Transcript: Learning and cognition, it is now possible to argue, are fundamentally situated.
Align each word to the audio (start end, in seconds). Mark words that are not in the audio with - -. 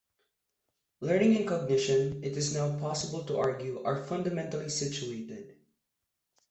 Learning 0.99 1.35
and 1.35 1.47
cognition, 1.47 2.23
it 2.23 2.35
is 2.35 2.55
now 2.55 2.75
possible 2.79 3.23
to 3.23 3.37
argue, 3.37 3.83
are 3.83 4.03
fundamentally 4.03 4.67
situated. 4.67 5.55